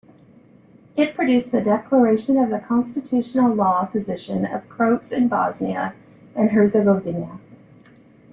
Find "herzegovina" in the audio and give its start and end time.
6.49-7.39